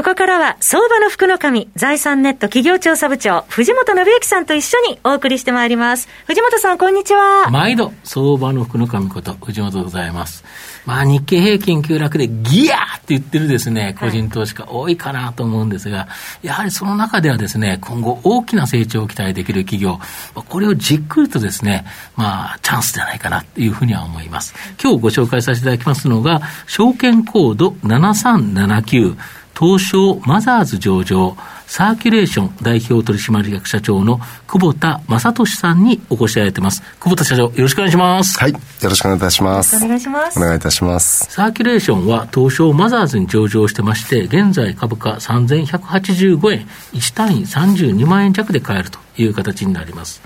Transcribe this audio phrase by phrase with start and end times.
[0.00, 6.08] ここからは、相場の福の神、財産ネット企業調査部長、藤本信之さんと一緒にお送りしてまいります。
[6.26, 7.50] 藤本さん、こんにちは。
[7.50, 10.42] 毎度、相場の福の神こと、藤本でございます。
[10.86, 16.08] まあ、日経平均急落でギヤーって言ってるですね、個人投資家多いかなと思うんですが、
[16.42, 20.00] やはりその中ではですね、今後大きな成長を期待できる企業、
[20.34, 21.84] これをじっくりとですね、
[22.16, 24.54] まあ、チャンスじゃないかなというふうには思います。
[24.82, 29.16] 今日ご紹介させていただきますのが、証券コード7379、
[29.58, 31.36] 東証マザーズ上場、
[31.66, 34.18] サーキュレーション代表取締役社長の
[34.48, 36.82] 久保田正俊さんにお越しいただいてます。
[36.98, 38.40] 久保田社長、よろしくお願いします。
[38.40, 39.76] はい、よろしくお願いいたします。
[39.76, 40.38] お願いします。
[40.38, 41.26] お願いいたします。
[41.30, 50.22] サーキュレーションは東証マザーズに上場してまして、現在株価3185円、1単位32万円弱で買えるという形になります。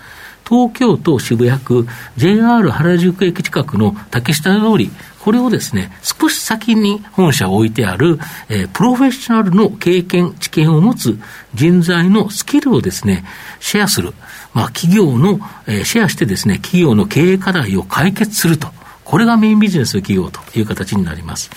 [0.49, 4.91] 東京都渋谷区 JR 原宿駅近くの竹下通り、
[5.25, 8.19] これをですね、少し先に本社を置いてある、
[8.51, 11.19] えー、プロフェッショナルの経験、知見を持つ
[11.55, 13.25] 人材のスキルをですね、
[13.59, 14.13] シェアする。
[14.53, 18.69] まあ、企業の、えー、シェアしてですね、企業の経営課題を解決すると。
[19.07, 21.51] これがメインビジネス企業という形になります。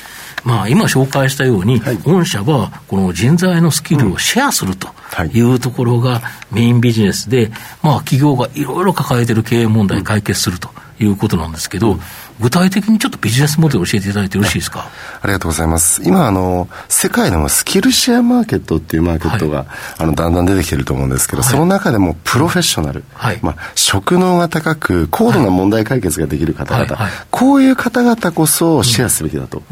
[0.45, 4.87] まあ、今紹介したように、はい、御社はこの人材のスキルをシェアすると
[5.33, 6.21] いうところが
[6.53, 7.51] メインビジネスで、
[7.83, 10.69] まあ、企業がいろいろ抱えている経営問題解決すると
[10.99, 11.99] いうことなんですけど、
[12.39, 14.89] 具体的にちょっとビジネスモデルを教えていただいてよろしいですか？
[15.21, 16.03] ありがとうございます。
[16.03, 19.67] 今、あの、世界でもスキルシェアマーケットっていうマーケットが、はい、
[19.99, 26.97] あの、だんだん出てきてると思うんですけど、はい、その中でもプロフェッショナル、はい、まあ、職能が高く、高度な問題解決ができる方々、
[27.31, 29.63] こういう方々こそシェアすべきだと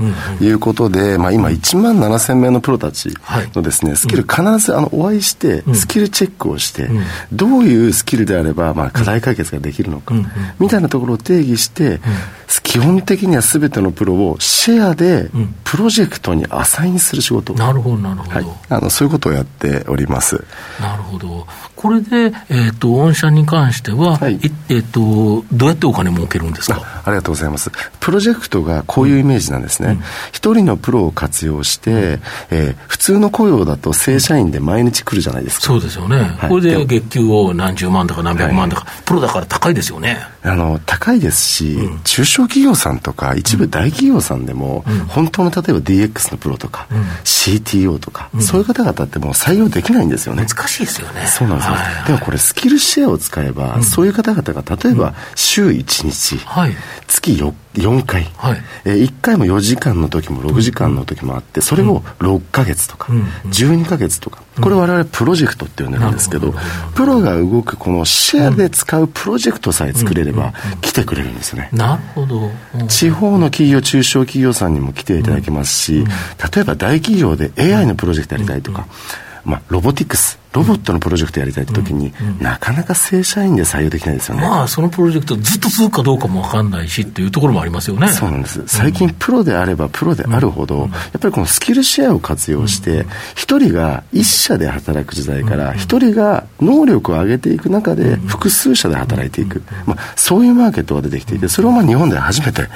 [0.42, 3.14] いうことで、まあ、今1万7000名のプロたち
[3.54, 6.90] のですね、スキル必ずあのお会いして、スキルチェックをして、
[7.32, 10.16] どういうスキルであれば、まあ、課題解決ができるのか、
[10.60, 12.00] みたいなところを定義して、
[12.62, 15.30] 基本的にはすべてのプロをシェアで
[15.64, 20.44] プロジェクトにアサインする仕事、うん、なるほどなるほど、はい、あのそういうことをやっております。
[20.82, 21.48] なるほど。
[21.76, 24.40] これで、えーと、御社に関しては、はい、
[24.70, 26.82] えーと、どうやってお金儲けるんですか？
[27.06, 27.70] ありがとうございます。
[28.00, 30.00] プロジェクトがこういうイメージなんですね。
[30.32, 32.00] 一、うん、人のプロを活用して、うん、
[32.52, 40.18] えー、普通の雇用だと正社員で毎日来るじゃないですか、そうですよね、はい、これで月給を何十万だか何百万だか、プロだから高いですよね。
[40.44, 46.88] あの高いですし、中小企業さんとか一部大企業さんでも、本当の例えば DX のプロとか、
[47.24, 50.46] CTO とか、そういう方々ってもう採用できないんですよね。
[50.48, 51.28] 難しいですよね。
[51.28, 51.76] そうなんですよ、
[52.08, 56.40] でもこれスキルシェアを使えば、そういう方々が例えば週1日、
[57.08, 58.62] 月 4, 4回、はい。
[58.86, 66.54] えー、1回も4時間の時も6時間の時もあって、それを6か月とか、うん、12か月とか、これ我々プロジェクトって呼んでるんですけど、
[66.96, 71.70] プロが動くこのシェアで使うプロジェクトさえ作れれば来てくれるんですね。
[71.72, 72.52] なるほど。
[72.88, 76.06] 地方の企業、中小企業さんにも来ていただけますし、
[76.54, 78.88] 例えば大企業で AI のプロジェクトやりたいとか、
[79.44, 84.42] まあ、ロボティクス、ロボットのプロジェクトやりたいって時に、うんうん、なかなか正社員で採用できないですよね。
[84.42, 88.08] まあ、そのプロジェクトずっと続くかどうかも分かんないしっていうところもありますよね。
[88.08, 88.64] そうなんです。
[88.68, 90.90] 最近プロであればプロであるほど、やっ
[91.20, 93.06] ぱりこのスキルシェアを活用して、
[93.36, 99.62] 一人が一社で働く時代から、一人が能力を上げていく中で、複数社で働いていく。
[99.86, 102.68] まあ、そういうマーケットが出てきていて、それをまあ日本で初めて、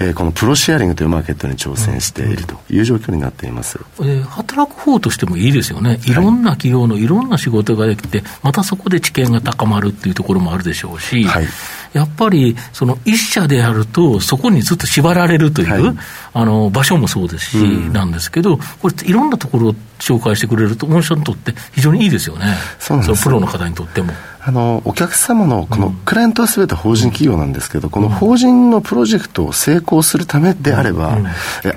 [0.00, 3.78] えー、このプロシェアリングというマーケットに挑戦しているという状況になっています。
[4.00, 6.00] えー、働く方としてもいいですよね。
[6.06, 11.46] いろんな企業のいろんな仕事ができて、またそこで知見が高まるっていうところもあるでしょうし、はい、
[11.92, 15.96] やっぱりその一社であると、そこにずっと縛られるという、はい、
[16.32, 22.46] あの場所もそうですし、うん、なんですけど、これ、いろんなところを紹介してくれると、御社にとって非常にいいですよね、
[22.78, 24.12] そうプロの方にとっても。
[24.44, 31.16] あのお客様のこのクライアントはすべて法人企業なんですけど、この法人のプロジェクトを成功するためであれば、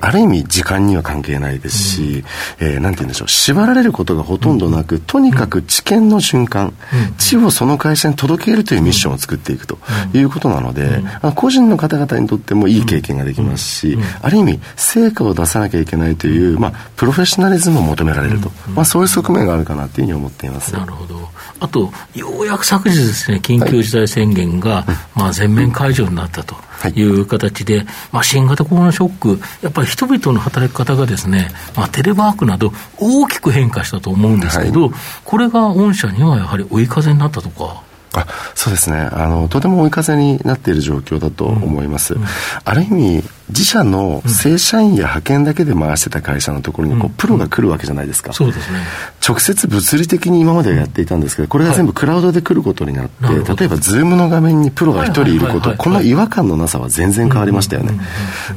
[0.02, 2.24] ある意味時間には関係ないですし、
[2.60, 6.74] えー、なんて言うんでしょう縛られることがほとんどなく、とにかく知見の瞬間、
[7.20, 9.78] 知をその会社に届けるというミッションを作っていくと
[10.16, 11.04] いうことなので、
[11.36, 20.74] 個人の方々にとってもいい経験ができますし、ある意味成果を出さなきゃいけないという、まあ、プロフェッショナリズムを求められると、まあ、そういう側面があるかなというふうに思っています。
[20.74, 21.30] なるほど。
[21.60, 24.86] あと、ようやく昨日ですね、緊急事態宣言が、はい、
[25.16, 26.56] まあ、全面解除になったと
[26.90, 34.92] いう形で、はい、まあ、新型コロナショック、やっぱり人々の働き方がですね、まあ、テレワークなど大きく変化したと思うんですけど、はい、
[35.24, 37.84] これが御社にはやはり追い風になったとか。
[38.22, 38.98] あそうですね。
[38.98, 42.14] あの、とても追い風になっている状況だと思います。
[42.14, 42.22] うん。
[42.22, 42.28] うん、
[42.64, 48.34] ある意味、自社の正社員や派遣だけで回してた会社のところにこう、プロが来るわけじゃないですか。
[48.34, 48.80] そうですね。
[49.28, 58.00] 直接物理的に今まではやっていたんですけど、これが全部クラウドで来ることになって、はい、例えば、ズームの画面にプロが一人いること、この違和感のなさは全然変わりましたよね。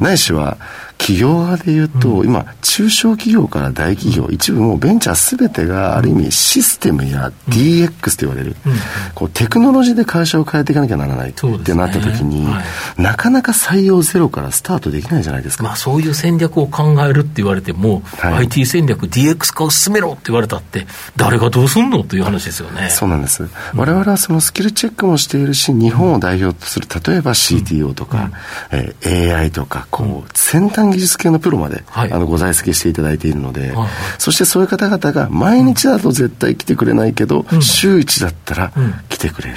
[0.00, 0.56] ないしは、
[0.98, 8.72] 企業側で言うと、うん、今、中小企業から大企業、一部もうベンチャーすべてがある意味システムや DX と言われる、うん、
[9.14, 12.62] こうテクノロジーで会社を変えていかなきゃならないってなった時に、ねは
[12.98, 15.64] い、なかなか採用ゼロからスタートできないじゃないですか。
[15.64, 20.86] まあ、そういう戦略を考えるって言われても、はい、IT 戦略、DX 化を進めろって言われたって、
[21.16, 22.90] 誰がどうすんのという話ですよね。
[22.90, 23.48] そうなんです。
[23.74, 28.30] 我々はそのスキルチェックもしているし、日本を代表とする、例えば CTO とか、
[28.72, 33.88] うん、えー、AI とか、こう、先端技術系のプロまで、はい、あのご在籍していただいているので、はい、
[34.18, 38.72] そしてそういう方々が毎日だと絶対来てくれないけど、うん、週1だったら
[39.08, 39.56] 来てくれる。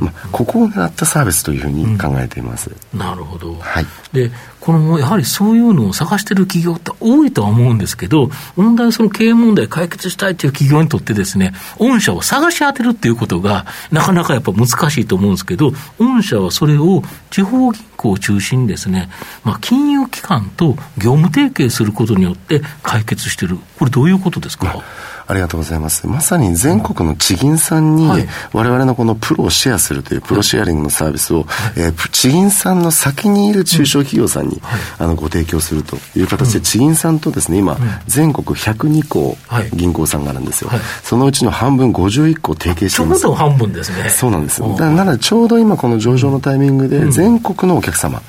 [0.00, 4.30] まあ、ここを狙ったサービスというふうに考えています、うん、なるほど、はい、で
[4.60, 19.08] このやはりそういうのを探している企業って多いとは思うんですけど、問題はその経営問題解決したいという企業にとってですね、御社を探し当てるっていうことが、なかなかやっぱ難しいと思うんですけど、御社はそれを地方銀行を中心にですね、
[19.44, 24.82] まあ、金融機関と業務提携することによって解決している、これ、どういうことですか？
[25.26, 26.06] ありがとうございます。
[26.06, 28.08] まさに全国の地銀さんに、
[28.52, 31.46] 我々のこのプロをシェアするというプロシェアリングのサービスを、
[31.76, 34.60] えー、地銀さんの先にいる中小企業さんに、
[34.98, 37.76] あのご提供するという形で、地銀さんとですね、今、
[38.06, 39.36] 全国102校
[39.72, 40.70] 銀行さんがあるんですよ。
[41.02, 43.22] そのうちの半分51校提携しています。
[43.22, 44.08] ちょうど半分ですね。
[44.10, 44.62] そうなんです。
[44.62, 48.22] なので、ちょうど今この上場のタイミングで、全国のお客様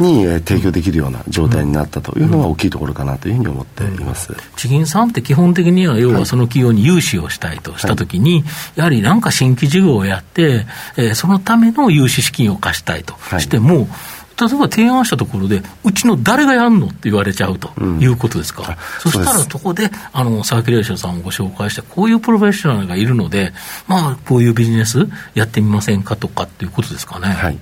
[0.00, 4.34] に、え提供できるような状態になったというのが大きいところかなというふうに思っています。
[4.56, 8.42] 地銀さんって基本的には、要はその企業に融資をしたいとしたときに、はい、
[8.74, 10.66] やはりなんか新規事業をやって、
[10.96, 13.88] えー、そのための融資資金を貸したいとしても、はい
[14.36, 23.52] 例えば提案したところで、うちの誰がやんのって言われちゃうということですか、うん、そしたらそこで、あの、サーキュレーションさんをご紹介して、こういうプロフェッショナルがいるので、
[23.86, 25.06] まあ、こういうビジネス
[25.36, 27.28] やってみませんかとかっていうことですかね。
[27.28, 27.58] はい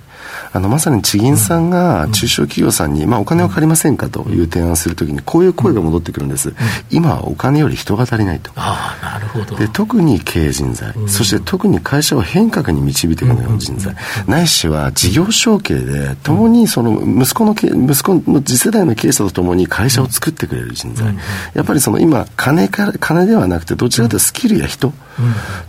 [0.51, 6.53] あのまさに地銀さんが中小企業さんに、まあ、お金を借りませんかという提案するときにこういう声が戻ってくるんです、
[6.91, 8.51] 今はお金より人が足りないと。
[8.55, 9.55] あなるほど。
[9.55, 13.95] で特に経営人材、そして特に会社を変革に導いていくような人材、
[14.27, 21.15] ないしは事業承継で共にその息子の息子の次世代の経営者とともに会社を作ってくれる人材、
[21.55, 24.93] やっぱりその今金から金ではなくてどちらかというとスキルや人、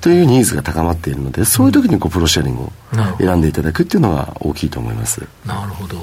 [0.00, 2.73] というニーズが高まっているのでそういう時にこうプロシェアリングを
[3.19, 5.26] 選んでいただくっていうのが大きいと思います。
[5.46, 5.96] なるほど。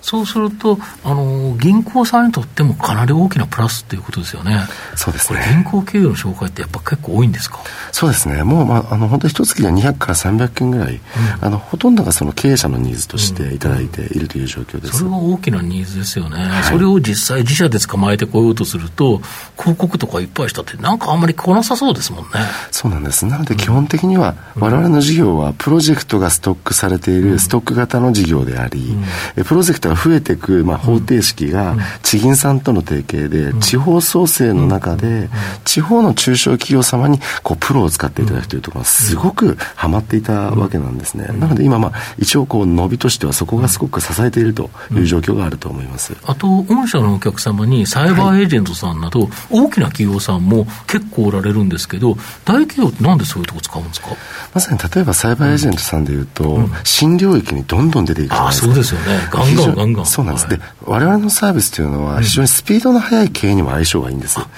[0.00, 4.60] そうするとあの銀行さんにとってもかなり大きなプラスということですよね。
[4.96, 5.40] そうですね。
[5.50, 7.58] 銀行経営の紹介ってやっぱ結構多いんですか？
[7.92, 8.42] そうですね。
[8.44, 11.00] もう、まあ、あの本当一月で200から300件ぐらい、うん、
[11.40, 19.18] あのほとんどがその経営者のニーズとしていただいているという状況です、うん、それは大きなニーズですよね、はい、それを実際自社で捕まえてこようとすると
[19.56, 22.28] 広告とかいっぱいしたってなんかあんまり来なさそうですもんね。
[22.70, 23.26] そうなんです。
[23.26, 28.96] なので基本的には我々の事業はプロジェクトがストックされているストック型の事業であり、
[29.36, 35.28] うん、プロジェクトが増えていく、まあ、方程式が地銀さんとの提携で、地方創生の中で、
[35.64, 41.26] 地方の中小企業様にこうプロを使っていただくというところがすごくはまっていたわけなんですね。
[41.38, 46.14] なので今、まあ、一応こう伸びとしてはそこがすごく支えているという状況があると思います。
[46.24, 54.08] あと、御社のお客様にサイバーエージェントさんなど、大きな企業さんも結構おられるんですけど、大企業ってなんでそういうとこ使うんですか？
[54.54, 58.66] まさに例えばサイバーエージェントさんでいうと、新領域にどんどん出ていくじゃないですか。
[58.66, 59.28] そうですよね。
[59.30, 60.06] ガンガンガンガン。
[60.06, 60.48] そうなんです。
[60.48, 64.38] で、我々のサービスというのは、非常にスピードの速い経営にも相性がいいんです。
[64.38, 64.48] なる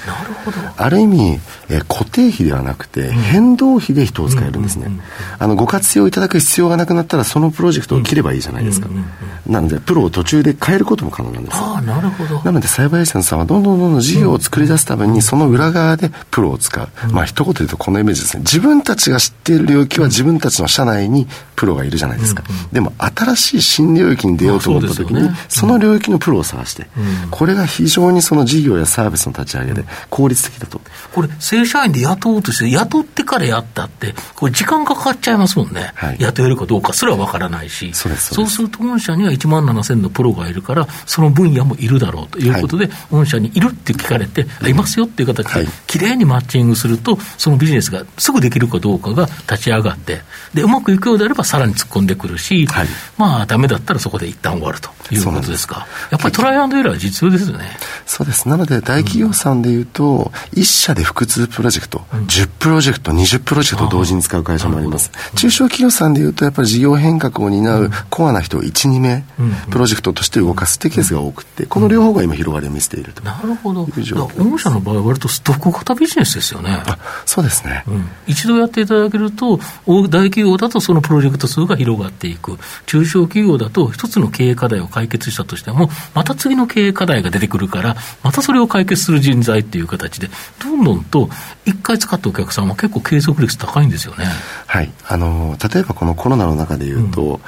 [0.45, 0.57] ほど。
[0.77, 4.91] ある意味、えー、固定費ではなくて、変動費で人を使えるんですね。
[5.39, 8.89] あの、ご活用いただく必要がなくなったら、そのプロジェクトを切ればいいじゃないですか。
[9.47, 11.57] なので、プロを途中で変えることも可能なんです。
[11.57, 12.41] ああ、なるほど。
[12.43, 16.89] なので、サイバーエージェントさんは、どんどんどんどん事業を作り出すために、その裏側でプロを使う。
[17.13, 18.43] まあ、一言で言うとこのイメージですね。
[18.43, 22.43] 自分たちが知っている領域は自分たちの社内にプロがいるじゃないですか。
[22.73, 26.87] でも、新しい新領域に出ようと思った時に、その領域のプロを探して、
[27.31, 30.81] これが非常にその事業やサービスの立ち上げで効率的だと。
[31.15, 35.93] これ、正社員で雇おうとして、雇ってからやったって、これ時間かかっちゃいますもんね。
[35.95, 37.93] はい、雇えるかどうかすらわからないし。
[37.95, 38.63] そうそうす。
[38.63, 44.75] ると、御社には1万7000のプロがいるから、その分野もいるだろうということで、はい、御社にいるって聞かれて、い。
[44.81, 50.23] ますよっていう形で、きれいにマッチングすると、そのビジネスがすぐできるかどうかが立ち上がって、
[50.55, 55.87] で、うまくいくようであればさらに突っ込んでくるし、はい、まあ、ダメだったらそこで一旦終わるということですか。
[56.11, 57.77] やっぱりトライアンドエラーは実用ですよね。
[58.07, 58.49] そうです。
[58.49, 65.11] なので、大企業さんでいうと、1社で複数プロジェクト、うん、10プロジェクト、20プロジェクト同時に使う会社もあります。
[65.37, 69.25] 中小企業さんでいうと、やっぱり事業変革を担うコアな人を1、2名、
[69.71, 73.23] プロジェクトとして動かすってケースが多くて、この両方が今広がりを見せていると。
[73.23, 73.87] なるほど。
[74.39, 76.83] 御社の場合は割とストック型ビジネスですよね。
[77.27, 90.29] そうですね、うん、一度やっていただけると、大企業だとそのプロジェクト数が広がっていく、中小企業だと一つの経営課題を解決したとしても、また次の経営課題が出てくるから、またそれを解決する人材っていう形で、
[90.63, 91.29] どんどんと
[91.65, 94.27] 一回使ったお客さんは結構継続率高いんですよね。
[94.67, 94.93] はい。
[95.07, 97.41] あの、例えばこのコロナの中で言うと、うん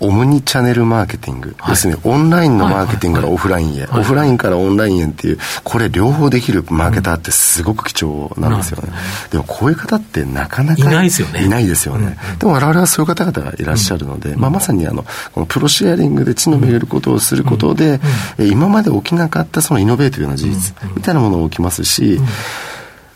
[0.00, 8.88] オムニチャネルマーケティング、はい、要するにオンラインのマーケティングからオフラインへ、オフラインからオンラインへっていう、これ両方できるマーケターってすごく貴重なんですよね。
[9.24, 11.44] うん、でもこういう方ってなかなかいないですよね。
[11.44, 12.16] いないですよね。
[12.32, 18.00] うん、でも我々はそういう方々がいらっしゃるので、うん、まあ、まさにあの、このプロシェアリングで地の巡ることをすることで、
[18.38, 22.20] 今まで起きなかったそのイノベーティブな事実みたいなものが起きますし、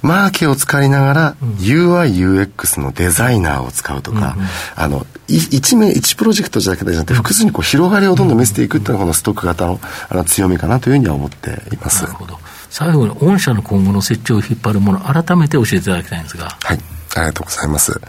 [0.02, 4.36] マーケを使いながら UI、UX のデザイナーを使うとか、
[4.74, 12.02] あの、一名、一プロジェクトじゃなくて、複数にこう広がりをどんどん見せていくっていうのがこのストック型のあの強みかなというふうには思っています。
[12.02, 12.38] なるほど。
[12.68, 16.56] 最後に御社の今後の設置を引っ張るもの、改めて教えていただきたいんですが。
[16.62, 16.78] はい。
[17.14, 18.00] ありがとうございます。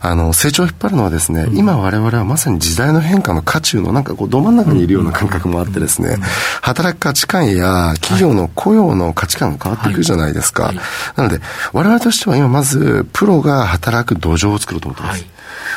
[0.00, 6.16] あの、成長を引っ張るのはですね、うん、今我々はまさに時代の変化の渦中のなんかこうど真ん中にいるような感覚もあってですね、
[6.60, 10.64] 働く価値観や企業の雇用の価値観が変わっていくじゃないですか。
[10.64, 10.84] はいはい、
[11.16, 11.40] なので、
[11.72, 15.22] 我々としては今まずプロが働く土壌を作ろうと思ってます。
[15.22, 15.34] はい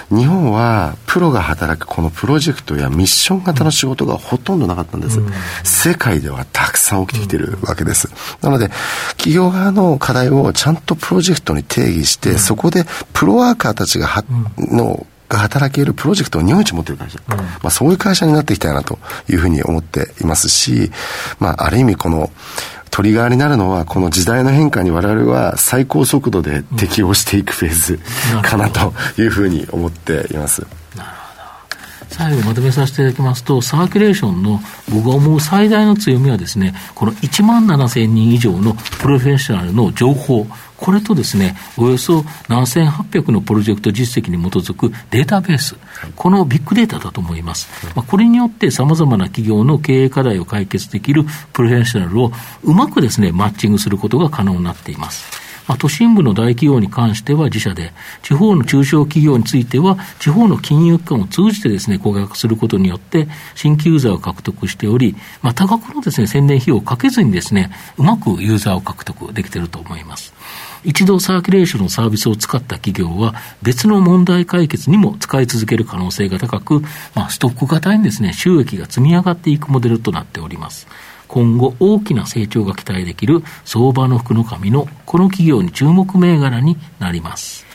[0.10, 5.20] 日本はプロが働くこのプロジェクトやミッション型の仕事がほとんどなかったんです。
[5.64, 8.10] 世界ではたくさん起きてきているわけです。
[8.42, 8.70] なので、
[9.18, 14.24] 企業側の課題をちゃんとプロジェクトに定義して、そこでプロワーカーたちがは、
[14.58, 18.98] のが働けるプロジェクトを日本一持っている会社、うん、まあ、そういう会社になっていきたいなと
[19.30, 20.92] いうふうに思っていますし、
[21.40, 22.32] まあ、ある意味この
[22.92, 28.00] トリガーになるのは、この時代の変化に我々は最高速度で適応していくフェーズ
[28.42, 30.66] かなというふうに思っています。
[32.10, 40.48] 最後まとめさせていただきますと、サーキュレーションの僕が思う最大の強みはですね、この1万7000人以上のプロフェッショナルの情報、
[40.78, 42.20] これとですね、およそ
[42.50, 45.76] 7800のプロジェクト実績に基づくデータベース、
[46.16, 47.68] このビッグデータだと思います。
[47.96, 52.32] まあ、これによって様々な企業の経営課題を解決できるプロフェッショナルを
[52.64, 55.48] うまくですね、マッチングすることが可能になっています。
[55.68, 57.92] まあ、都心部の大企業に関しては自社で、
[58.24, 70.34] 地方の中小企業については、地方の金融機関を通じてですね、顧客することによって、新規ユーザーを獲得しており、まあ、多額のですね、宣伝費用をかけずにですね、うまくユーザーを獲得できていると思います。
[70.84, 76.82] 一度サーキュレーションのサービスを使った企業は、別の問題解決にも使い続ける可能性が高く、
[77.16, 80.88] まあ、ストック型にですね、収益が積み上がっていくモデルとなっております。
[81.28, 87.67] 今後大きな成長が期待できる相場の福の神のこの企業に注目銘柄になります。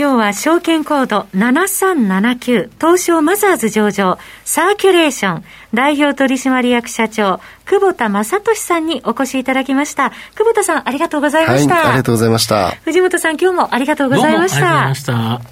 [0.00, 4.16] 今日は証券コード7379東証マザーズ上場
[4.46, 10.08] サーキュレーション代表取締役社長久保田正俊さんにお越しいただきました。
[10.36, 12.70] 久保田さんありがとうございました、はい、ありがとうございました。
[12.82, 14.94] 藤本さん今日もありがとうございました。
[14.94, 15.42] した。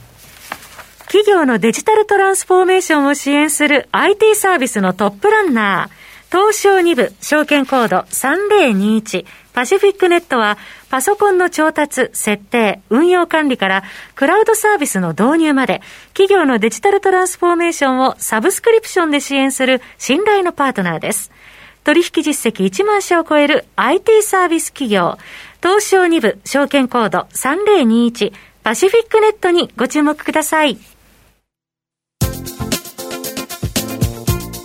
[1.00, 5.98] 企業のデジタルトランスフォーメーションを支援する IT サービスのトップランナー
[6.30, 10.56] 東証2部証券コード3021パシフィックネットは
[10.90, 15.82] パソコンの調達、設定、運用管理からクラウドサービスの導入まで
[16.14, 21.30] 企業のデジタルトランスフォーメーションをサブスクリプションで支援する信頼のパートナーです。
[21.84, 25.16] 取引実績1万社を超える IT サービス企業
[25.62, 30.76] 東証2部証券コード3021パシフィックネットにご注目ください。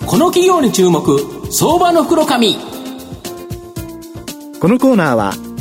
[0.05, 1.19] この企業に注目
[1.51, 2.55] 相場の袋紙
[4.59, 5.52] このコーナーは